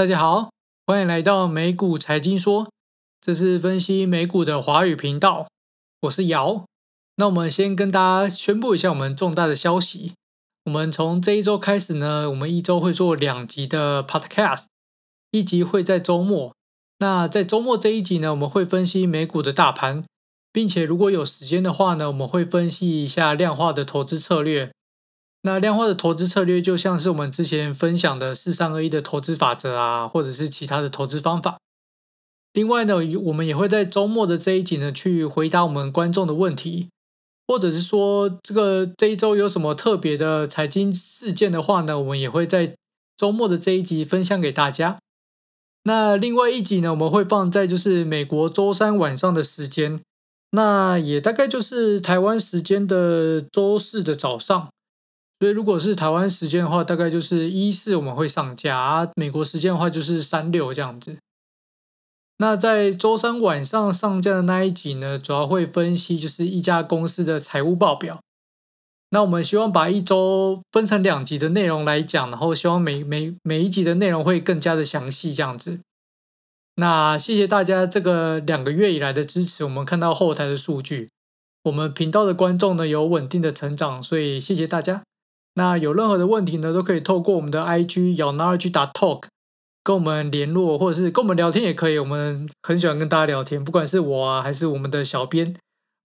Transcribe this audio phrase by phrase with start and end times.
[0.00, 0.48] 大家好，
[0.86, 2.70] 欢迎来到美股财经说，
[3.20, 5.48] 这是分析美股的华语频道，
[6.00, 6.64] 我是姚。
[7.16, 10.14] 那我们先跟大家宣布一下我们重大的消息。
[10.64, 14.64] 我们从这一周开始呢，我们一周会做两集的 podcast，
[15.32, 16.54] 一集会在周末。
[17.00, 20.02] 那在周末这一集呢，我们会分析美股的大盘，
[20.50, 24.72] 并且如果有时间的话呢，我们会分析一下量化的投资策略。
[25.42, 31.58] 那量化的投资策略就像是我们之前分享的四三二一的投资法则啊，或者是其他的投资方法。
[32.52, 36.90] 另外呢，我们也会在周末的这一集呢，去回答我们观众的问题，
[37.46, 42.74] 或者是说这个这一周有什么特别的财经事件的话呢，我们也会在
[43.16, 44.98] 周末的这一集分享给大家。
[45.84, 49.98] 那另外一集呢，我们会放在就是美国周三晚上的时间，
[50.50, 54.68] 那也大概就是台湾时间的周四的早上。
[55.40, 61.16] 所以，如果是台湾时间的话，大概就是一四我们会上架啊；美国时间的话，就是三六这样子。
[62.36, 68.20] 那在周三晚上上架的那一集呢，主要会分析就是一家公司的财务报表。
[69.10, 75.80] 那我们希望把一周分成两集的内容来讲，然后希望每每每一集的内容会更加的详细这样子。
[76.76, 81.08] 那谢谢大家这个两个月以来的支持，我们看到后台的数据，
[81.64, 85.02] 我们频道的观众呢有稳定的成长，所以谢谢大家。
[85.54, 89.24] 那有任何的问题呢，都可以透过我们的 IG 咬 knowledge.talk
[89.82, 91.98] 跟我们联络，或者是跟我们聊天也可以。
[91.98, 95.56] 我们很喜欢跟大家聊天，不管是我啊，还是我们的小编，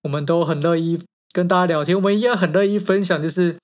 [0.03, 0.99] 我们都很乐意
[1.31, 1.95] 跟大家聊天。
[1.95, 3.57] 我们一样很乐意分享，就是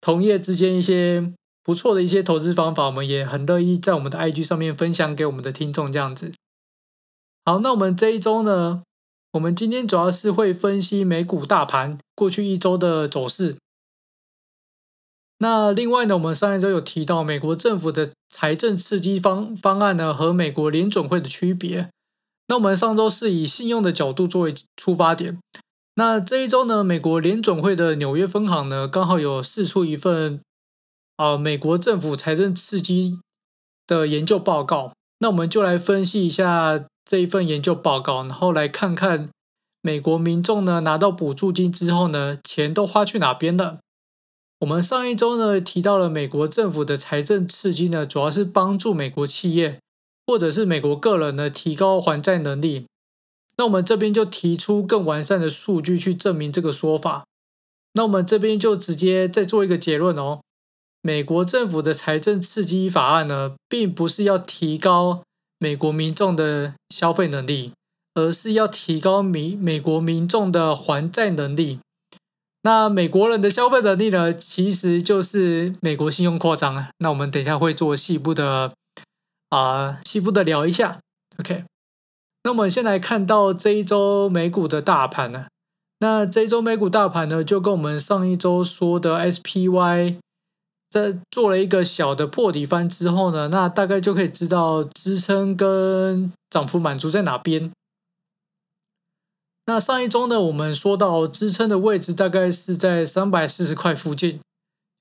[0.00, 5.92] 同业之间一些不错的一些投资方法，我们也很乐意在我们的 IG 上面分享给我们的听众。
[5.92, 6.32] 这样子。
[7.44, 8.82] 好，那我们这一周呢，
[9.32, 13.56] 我们今天主要是会分析美股大盘过去一周的走势。
[15.40, 21.90] 那另外呢，我们上一周有提到美国政府的财政刺激方方案呢，和美国联准会的区别。
[22.48, 25.38] 那我们上周是以信用的角度作为出发点。
[25.94, 30.40] 那这一周呢，美国联准会的纽约分行呢，刚好有释出一份
[31.16, 33.20] 啊、美国政府财政刺激
[33.86, 34.92] 的研究报告。
[35.20, 39.28] 那我们就来分析一下这一份研究报告，然后来看看
[39.82, 43.78] 美国民众呢拿到补助金之后呢，钱都花去哪边了。
[44.60, 49.78] 我们上一周呢提到了美国政府的财政刺激呢，主要是帮助美国企业
[50.26, 52.86] 或者是美国个人呢提高还债能力。
[53.56, 57.24] 那我们这边就提出更完善的数据去证明这个说法。
[57.94, 60.40] 那我们这边就直接再做一个结论哦，
[61.02, 65.22] 美国政府的财政刺激法案呢，并不是要提高
[65.58, 67.72] 美国民众的消费能力，
[68.14, 71.80] 而是要提高美美国民众的还债能力。
[72.62, 76.90] 那美国人的消费能力呢，其实就是美国信用扩张啊。
[76.98, 78.72] 那我们等一下会做细部的
[79.50, 80.98] 啊，细部的聊一下。
[81.38, 81.64] OK，
[82.42, 85.46] 那我们先来看到这一周美股的大盘呢。
[86.00, 90.16] 那这一周美股大盘呢，就跟我们上一周说的 SPY
[90.90, 97.70] 在做了一个小的破底翻之后呢，那大概就可以知道支撑跟涨幅满足在哪边。
[99.68, 104.40] 那上一周呢，我们说到支撑的位置大概是在三百四十块附近，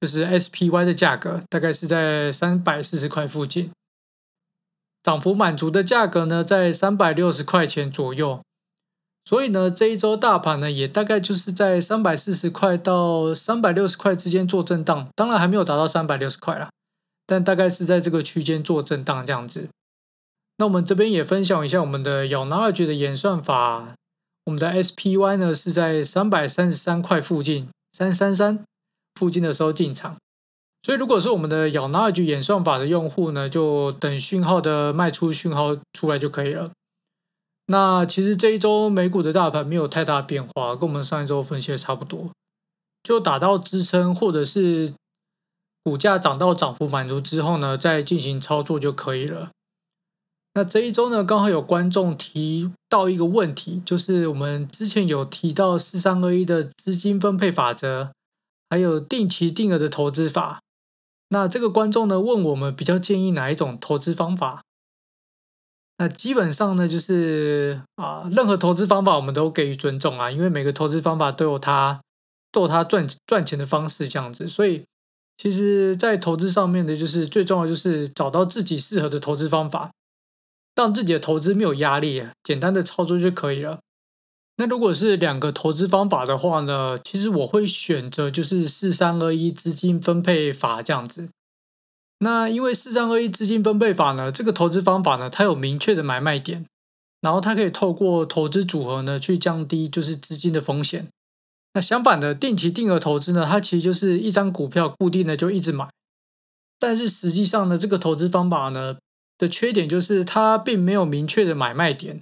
[0.02, 3.72] 就是 SPY 的价格大概是在三百四十块附近，
[5.02, 8.42] 涨幅满足的价格呢在三百六十块钱左右，
[9.24, 16.70] 所以呢这一周大盘呢也大概就是在三百四十块到三百六十块之间做震荡，当然还没有达到三百六十块啦，
[17.26, 19.70] 但大概是在这个区间做震荡这样子。
[20.58, 23.94] 那我们这边也分享一下我们的咬 Knowledge 的演算法。
[24.48, 28.64] 我们的 SPY 呢是在三百三十三块附近，三三三
[29.16, 30.16] 附近的时候进场，
[30.84, 36.72] 所以如果是我们的咬哪一句演算法的用户呢，就等讯号的卖出讯号出来就可以了。
[37.66, 42.32] 那其实这一周美股的大盘没有太大变化，跟我们上一周分析的差不多，
[43.04, 44.94] 就打到支撑或者是
[45.84, 49.50] 股价涨到涨幅满足之后呢，再进行操作就可以了。
[50.58, 58.12] 那这一周呢，刚好有观众提到一个问题，就是我们之前有提到四三二一的资金分配法则，
[58.68, 60.60] 还有定期定额的投资法。
[61.30, 64.64] 那这个观众呢问我们比较建议哪一种投资方法？
[66.00, 72.02] 那基本上呢就是啊，任何投资方法我们都给予尊重啊，因为每个投资方法都有它
[72.52, 74.48] 都有它赚赚钱的方式这样子。
[74.48, 74.84] 所以
[75.38, 79.92] 其实，在投资上面的，就是最重要就是找到自己适合的投资方法。
[80.78, 83.80] 让自己的投资没有压力，简单的操作就可以了。
[84.58, 91.30] 那如果是两个投资方法的话呢，其实我会选择就是四三二一资金分配法这样子。
[92.20, 96.66] 那因为四三二一资金分配法呢，这个投资方法呢，它有明确的买卖点，
[97.22, 101.08] 然后它可以透过投资组合呢去降低就是资金的风险。
[101.74, 105.88] 那相反的定期定额投资呢，它其实就是一张股票固定的就一直买，
[106.80, 108.98] 但是实际上呢，这个投资方法呢
[109.38, 112.22] 的缺点就是它并没有明确的买卖点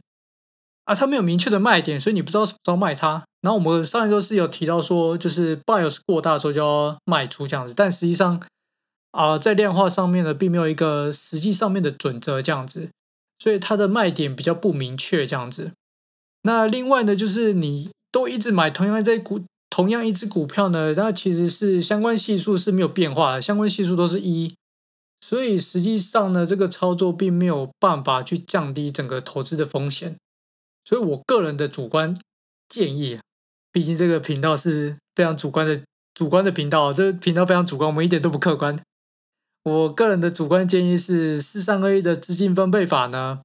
[0.85, 3.23] 啊，它没有明确的卖点，所以你不知道什么时候卖它。
[3.41, 8.41] 然后我们上一周是有提到说，就是 bias 过大的时候就要卖出这样子，但实际上。
[9.17, 12.89] 啊、在量化上面呢，并没有一个实际上面的准则这样子，
[13.39, 15.71] 所以它的卖点比较不明确这样子。
[16.41, 19.39] 那另外呢，就是你都一直买同样在股
[19.69, 24.53] 同样一只股票呢，那其实是相关系数是没有变化的，相关系数都是一，
[25.27, 30.17] 所以实际上呢，这个操作并没有办法去降低整个投资的风险。
[30.83, 32.15] 所以我个人的主观
[32.69, 33.17] 建议，
[33.71, 35.81] 毕竟这个频道是非常主观的
[36.13, 38.77] 主观的频道，这个频道非常主观，我们一点都不客观。
[39.63, 43.41] 我个人的主观建议是，四三二一的资金分配法呢，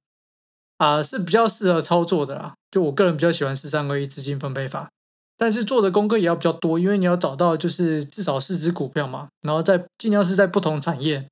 [0.77, 2.53] 啊、是比较适合操作的啦。
[2.69, 4.91] 就我个人比较喜欢四三二一资金分配法，
[5.35, 11.27] 但是做的功课也要比较多，因为你要找到就是至少四只股票嘛，然后在尽量是在不同产业，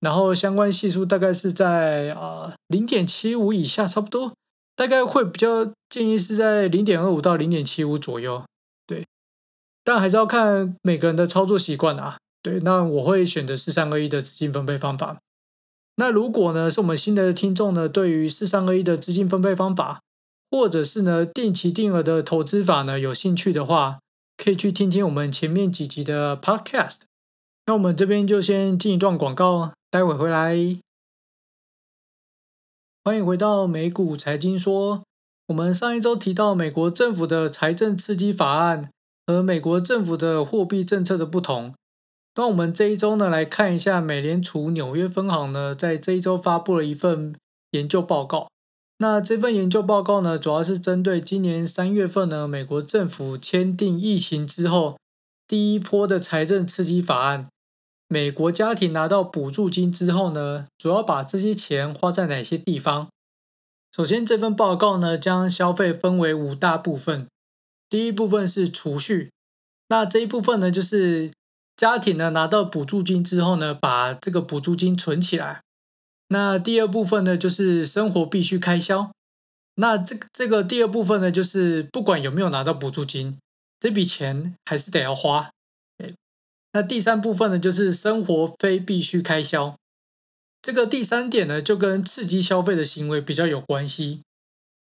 [0.00, 4.32] 然后相关系数大概是在啊零点七五以下，差不多，
[4.76, 8.44] 大概会比较建议是在零点二五到零点七五左右，
[8.86, 9.06] 对，
[9.82, 12.16] 但还是要看每个人的操作习惯啊。
[12.40, 15.18] 对，那我会选择四三二一的资金分配方法。
[15.96, 20.00] 那如果呢，是我们新的听众呢，对于四三二一的资金分配方法，
[20.48, 23.98] 或者是呢定期定额的投资法呢有兴趣的话，
[24.36, 26.98] 可以去听听我们前面几集的 Podcast。
[27.66, 30.54] 那我们这边就先进一段广告，待会回来。
[33.02, 35.00] 欢迎回到美股财经说。
[35.46, 38.90] 我们上一周提到美国政府的财政刺激法案
[39.26, 41.74] 和美国政府的货币政策的不同。
[42.34, 47.34] 那我们这一周呢，来看一下美联储纽约分行呢，在这一周发布了一份
[47.70, 48.48] 研究报告。
[48.98, 54.98] 那这份研究报告呢，主要是针对今年三月份呢，美国政府签订疫情之后
[55.46, 57.48] 第一波的财政刺激法案，
[58.08, 63.08] 美国家庭拿到补助金之后呢，主要把这些钱花在哪些地方？
[63.94, 67.28] 首先，这份报告呢，将消费分为五大部分。
[67.88, 69.30] 第一部分是储蓄，
[69.88, 71.30] 那这一部分呢，就是。
[71.78, 75.60] 家庭呢，拿到补助金之后呢，把这个补助金存起来。
[76.26, 79.12] 那第二部分呢，就是生活必须开销。
[79.76, 83.38] 那这个这个第二部分呢，就是不管有没有拿到补助金，
[83.78, 85.50] 这笔钱还是得要花。
[86.78, 89.74] 那第三部分呢，就是生活非必需开销。
[90.62, 94.22] 这个第三点呢，就跟刺激消费的行为比较有关系。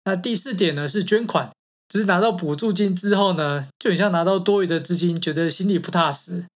[0.04, 1.52] 那第四点呢，是捐款，
[1.88, 6.46] 就是拿到补助金之后呢，就很像拿到多余的资金，觉得心里不踏实。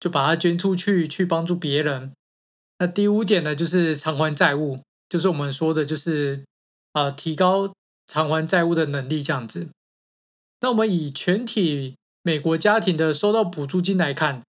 [0.00, 2.12] 就把它捐出去，去帮助别人。
[2.78, 4.80] 那第五点呢，就是偿还债务，
[5.10, 6.46] 就是我们说的，就是
[6.92, 7.74] 啊、呃，提高
[8.06, 9.68] 偿还债务的能力这样子。
[10.62, 14.42] 那我们以全体美国家庭的收到补助金来看，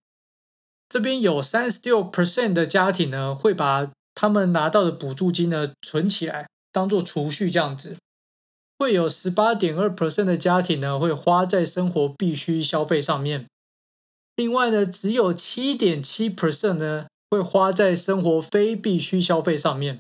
[0.94, 7.98] 这边有三十六 percent 的家庭呢，会把他们拿到的补助金呢存起来，当做储蓄这样子。
[8.78, 13.48] 会有十八点二 percent 的家庭呢，会花在生活必需消费上面。
[14.36, 19.98] 另外呢，只有七点七 percent 呢会花在生活非必需消费上面。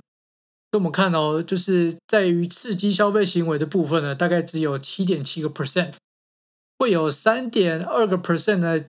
[0.72, 5.94] 那我们看到，就是在于刺激消费行为的部分呢，大概只有七点七个 percent。
[6.78, 8.86] 会有三点二个 percent 的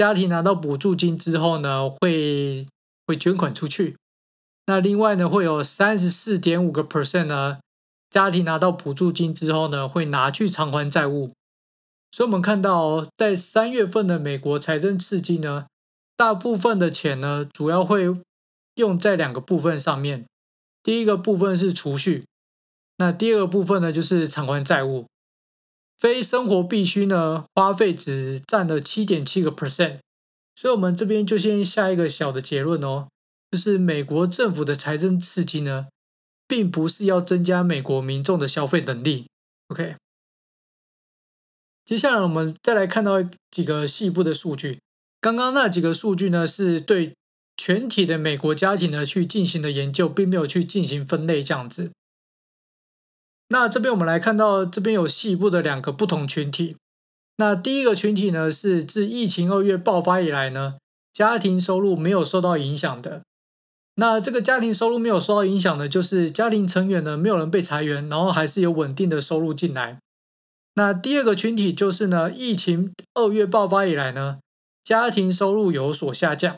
[0.00, 2.66] 家庭拿到补助金之后呢，会
[3.06, 3.98] 会捐款出去。
[4.64, 7.58] 那另外呢，会有三十四点五个 percent 呢，
[8.08, 11.30] 家庭拿到补助金之后呢，会拿去偿还债务。
[12.10, 15.66] 所以，我们看到，在三月份的美国财政刺激呢，
[16.16, 18.10] 大部分的钱呢，主要会
[18.76, 20.24] 用在两个部分上面。
[20.82, 22.24] 第一个部分是储蓄，
[22.96, 25.04] 那第二个部分呢，就是偿还债务。
[26.00, 29.98] 非生活必需呢，花费只占了七点七个 percent。
[30.56, 33.08] 所以，我们这边就先下一个小的结论哦，
[33.50, 35.88] 就是美国政府的财政刺激呢，
[36.48, 39.26] 并不是要增加美国民众的消费能力。
[39.68, 39.96] OK。
[41.84, 44.78] 接下来我们再来看到几个细部的数据。
[45.20, 47.14] 刚刚那几个数据呢，是对
[47.56, 51.90] 全体的美国家庭呢去进行的研究，并没有去进行分类这样子。
[53.52, 56.76] 那这边我们来看到，这边有细部的两个不同群体。
[57.36, 60.76] 那第一个群体呢，是自疫情二月爆发以来呢，
[61.12, 63.22] 家庭收入没有受到影响的。
[63.96, 69.98] 那这个家庭收入没有受到影响的，就是家庭成员呢没有人被裁员，然后还是有稳定的收入进来。
[70.74, 74.38] 那第二个群体就是呢，疫情二月爆发以来呢，
[74.84, 76.56] 家庭收入有所下降。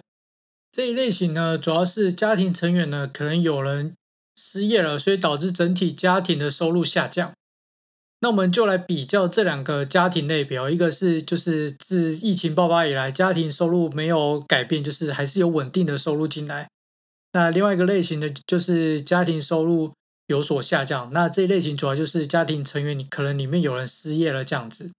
[0.71, 3.95] 这一类型呢，主要是家庭成员呢可能有人
[4.37, 7.33] 失业了，所以导致整体家庭的收入下降。
[8.21, 16.69] 那我们就来比较这两个家庭类别，一个是就是自疫情爆发以来，家庭收入没有改变，就是还是有稳定的收入进来。
[17.33, 19.93] 那另外一个类型的就是家庭收入
[20.29, 21.11] 有所下降。
[21.13, 24.91] 那这一类型主要就是家庭成员你可能里面有人失业了这样子。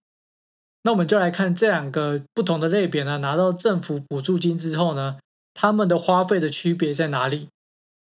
[0.82, 5.16] 那我们就来看这两个不同的类别呢，拿到政府补助金之后呢，
[5.54, 7.48] 他们的花费的区别在哪里？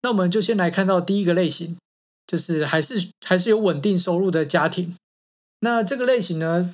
[0.02, 1.78] 那我们就先来看到第一个类型，
[2.26, 4.96] 就是还是还是有稳定收入的家庭。
[5.62, 6.74] 那这个类型呢，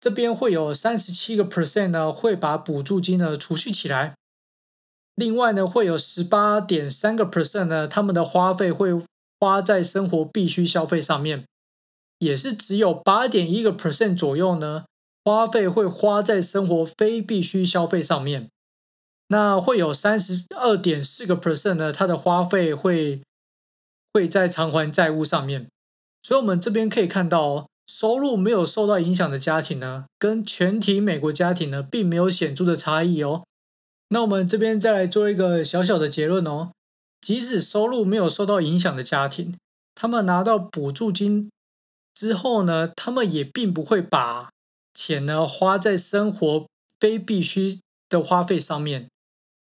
[0.00, 4.14] 这边会有三十七个 percent 呢，会把补助金呢储蓄起来。
[5.14, 9.00] 另外呢，会有十八点三个 percent 呢，他们的花费会
[9.40, 11.46] 花在生活必需消费上面，
[12.18, 14.84] 也是只有八点一个 percent 左右呢，
[15.24, 18.50] 花费会花在生活非必需消费上面。
[19.28, 23.22] 那会有三十二点四个 percent 呢，它的花费会
[24.12, 25.68] 会在偿还债务上面。
[26.22, 27.66] 所以，我们这边可以看到哦。
[27.88, 33.44] 收入没有受到影响的家庭呢，跟全体美国家庭呢，并没有显著的差异哦。
[34.08, 36.72] 那我们这边再来做一个小小的结论哦。
[37.20, 39.56] 即使收入没有受到影响的家庭，
[39.94, 41.48] 他们拿到补助金
[42.12, 44.50] 之后呢，他们也并不会把
[44.92, 46.66] 钱呢花在生活
[46.98, 47.78] 非必需
[48.08, 49.08] 的花费上面。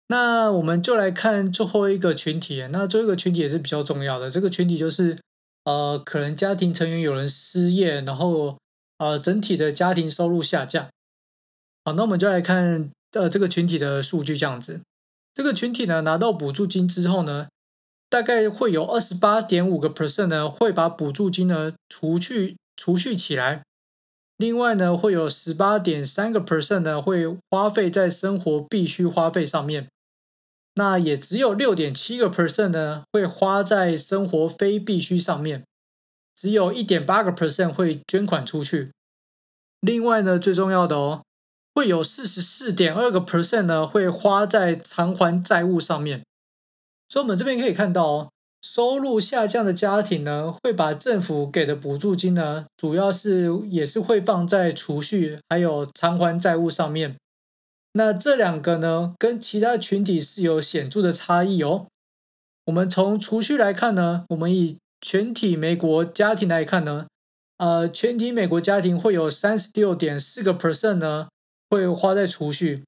[0.08, 5.18] 那我们就来看最后一个群体，那最后一个群体也是比较重要的，这个群体就是。
[5.66, 8.58] 呃，可能家庭成员有人失业，然后
[8.98, 10.90] 呃，整体的家庭收入下降。
[11.86, 14.82] 好，那我们就来看呃这个群体的数据，这样子。
[15.34, 17.48] 这个群体呢，拿到补助金之后呢，
[18.10, 23.64] 大概会有二十八点五个 percent 呢，会把补助金呢储蓄储蓄起来。
[24.44, 29.88] 另外呢，会有十八点三个 percent 呢，会花费在生活必需花费上面。
[30.74, 35.64] 那也只有六点七个 percent 呢，会花在生活非必需上面，
[36.36, 38.92] 只有一点八个 percent 会捐款出去。
[39.80, 41.24] 另外呢，最重要的哦，
[41.74, 46.26] 会有四十四点二个 percent 呢，会花在偿还债务上面。
[47.08, 48.30] 所以，我们这边可以看到哦，
[48.64, 57.18] 收入下降的家庭呢，会把政府给的补助金呢，主要是也是会放在储蓄还有偿还债务上面。
[57.92, 61.88] 那这两个呢，跟其他群体是有显著的差异哦。
[62.66, 67.08] 我们从储蓄来看呢，我们以全体美国家庭来看呢，
[67.58, 71.28] 呃，全体美国家庭会有三十六点四个 percent 呢，
[71.70, 72.84] 会花在储蓄。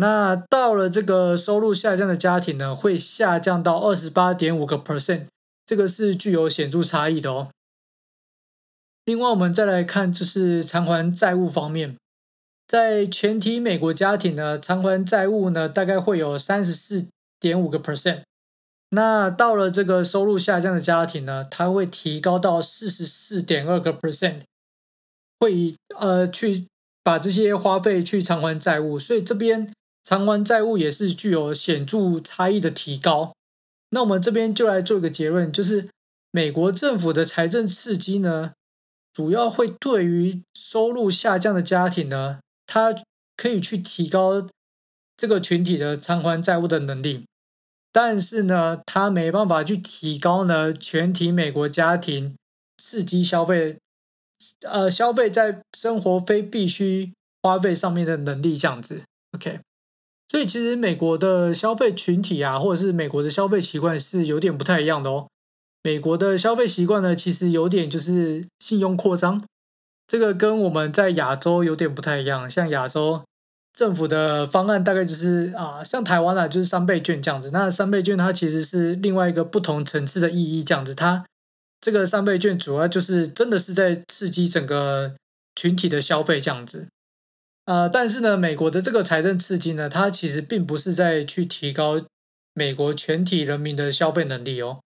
[0.00, 5.26] 那到了这个收入下降的家庭呢，会下降到二十八点五个 percent，
[5.66, 7.48] 这个是具有显著差异的哦。
[9.04, 11.96] 另外，我们再来看，就是偿还债务方面。
[12.68, 17.08] 在全体美国家庭呢，偿还债务呢，大概会有三十四
[17.40, 18.22] 点五个 percent。
[18.90, 24.42] 那到了这个收入下降的家庭呢，它会提高到四十四点二个 percent，
[25.40, 26.66] 会呃去
[27.02, 28.98] 把这些花费去偿还债务。
[28.98, 29.72] 所以这边
[30.08, 33.34] 偿还债务也是具有显著差异的提高。
[33.90, 35.90] 那我们这边就来做一个结论，就是
[36.30, 38.52] 美国政府的财政刺激呢，
[39.12, 42.38] 主要会对于收入下降的家庭呢。
[42.66, 42.94] 它
[43.36, 44.48] 可以去提高
[45.14, 47.26] 这个群体的偿还债务的能力，
[47.92, 52.34] 但是呢，它没办法去提高呢全体美国家庭
[52.78, 53.76] 刺激消费，
[54.66, 57.12] 呃，消费在生活非必需
[57.42, 59.02] 花费上面的能力这样子。
[59.32, 59.60] OK，
[60.28, 65.26] 所以其实美国的消费群体啊，或者是美国的消费习惯是有点不太一样的哦。
[65.82, 69.42] 美国的消费习惯呢，其实有点就是信用扩张。
[70.06, 73.22] 这个跟我们在亚洲有点不太一样，像亚洲
[73.72, 77.50] 政府的方案大概就是啊，像台湾啊，就是三倍券这样子。
[77.52, 80.94] 那三倍券它其实是另外一个不同层次的意义，这样子。
[80.94, 81.24] 它
[81.80, 85.14] 这个三倍券主要就是真的是在刺激整个
[85.54, 86.88] 群体的消费这样子。
[87.68, 92.02] 呃，但是呢，美国的这个财政刺激呢，它其实并不是在去提高
[92.54, 94.80] 美国全体人民的消费能力哦，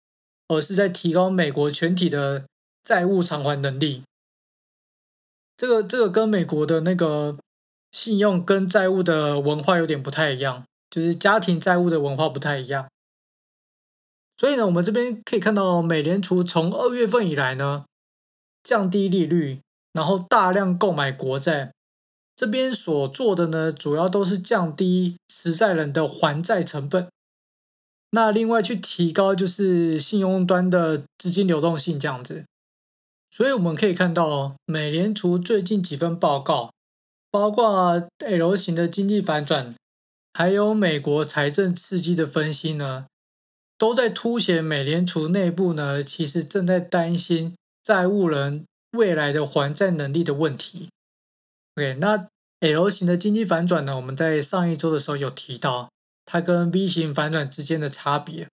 [0.49, 2.45] 而是在提高美国全体的
[2.83, 4.03] 债务偿还能力。
[5.57, 7.39] 这个这个跟美国的那个
[7.93, 12.89] 信用跟债务的文化有点不太一样，就是家庭债务的文化不太一样。
[14.37, 17.85] 所以呢，我们这边可以看到，美联储从二月份以来呢，
[18.65, 19.61] 降低利率，
[19.93, 21.73] 然后大量购买国债。
[22.43, 27.07] 这边所做的呢，主要都是降低实在人的还债成本。
[28.11, 32.45] 那另外去提高就是信用端的资金流动性，这样子。
[33.31, 36.73] 所以我们可以看到，美联储最近几份报告，
[37.31, 39.77] 包括 L 型的经济反转，
[40.33, 43.07] 还有美国财政刺激的分析呢，
[43.79, 50.89] 都在凸显美联储内部呢，其实正在担心债务人未来的还债能力的问题。
[51.77, 52.29] OK，那
[52.63, 55.91] L 型的经济反转呢，我们在上一周的时候有提到，
[56.25, 58.47] 它跟 V 型反转之间的差别。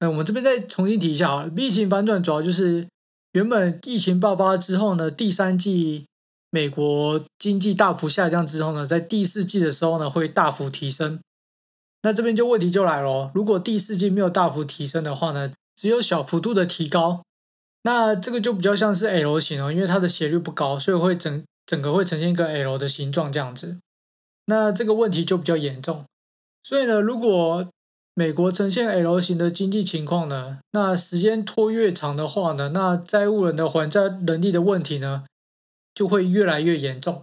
[0.00, 2.88] 那我们这边再重新提一下啊，V 型反转主要就是
[3.32, 6.06] 原本疫情爆发之后呢，第三季
[6.50, 11.20] 美国经济大幅下降之后呢，在第四季的时候呢，会大幅提升。
[12.02, 17.22] 那这边就问题就来了，如果第四季没有大幅提升的话呢，只有小幅度的提高，
[17.82, 23.78] 那这个就比较像是 L 型哦，因为它的斜率不高，所以会整整个会呈现一个 L 的形状这样子。
[24.46, 26.04] 那这个问题就比较严重。
[26.62, 27.66] 所以呢，如果
[28.14, 35.24] 美国呈现 L 型的经济情况呢，那时间拖越长的话呢，那债务人的还债能力的问题呢，
[35.94, 37.22] 就会越来越严重。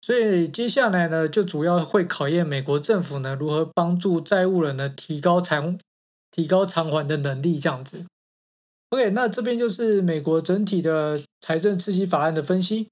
[0.00, 5.78] 所以接下来呢，就主要会考验美国政府呢，如何帮助债务人呢，提高偿
[6.30, 8.06] 提高偿还的能力这样子。
[8.90, 12.88] OK，那这边就是美国整体的财政刺激法案的分析。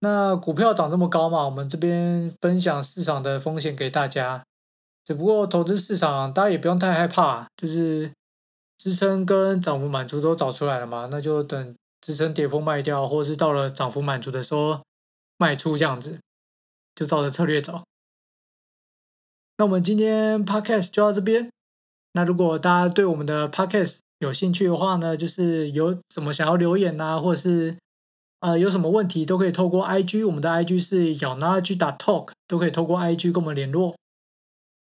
[0.00, 4.44] 那股票涨这么高嘛，我们这边分享市场的风险给大家。
[5.04, 8.12] 只不过投资市场，大家也不用太害怕，就是
[8.76, 14.82] 支撑跟涨幅满足都找出来了嘛，那就等支撑跌破卖掉，或者是到了涨幅满足的时候
[15.38, 16.20] 卖出，这样子
[16.94, 17.82] 就照着策略走。
[19.56, 21.50] 那我们今天 podcast 就到这边。
[22.12, 27.76] 那如果大家对我们的 podcast 有兴趣的话呢，就是有什么想要留言啊，或者是
[28.40, 33.96] 啊有什么问题，都可以透过 IG，我们的 IG 是 yourknowledge.talk，都可以透过 IG 跟我们联络。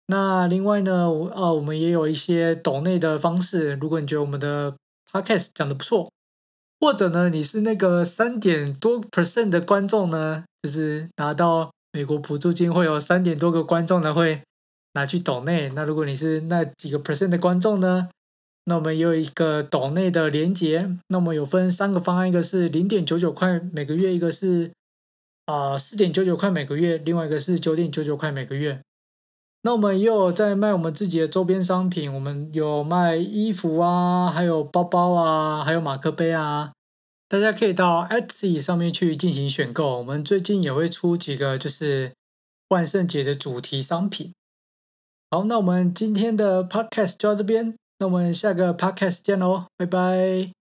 [0.07, 3.73] 那另外呢，呃，我们也有一些抖内的方式。
[3.75, 4.75] 如果你觉得我们的
[5.11, 6.09] podcast 讲的不错，
[6.79, 14.41] 或者呢，你是那个三点多 percent 的观众呢，就是拿到美国补助金会有三点多个观众呢会
[14.93, 15.69] 拿去抖内。
[15.69, 18.09] 那如果你是那几个 percent 的观众呢，
[18.65, 20.97] 那我们也有一个岛内的连接。
[21.07, 24.71] 那我们有分三个方案，一个是零点九九块每个月，一个是
[25.45, 28.81] 啊四点九九块每个月，另外一个是九点九九块每个月。
[29.61, 36.73] 那我们也有在卖我们自己的周边商品，我们有卖衣服啊，还有包包啊，还有马克杯啊，
[37.27, 39.97] 大家可以到 Etsy 上面去进行选购。
[39.97, 42.13] 我们最近也会出几个就是
[42.69, 44.33] 万圣节的主题商品。
[45.31, 50.55] 好，那我们今天的 Podcast 就到这边，那我们下个 Podcast 见喽，拜拜。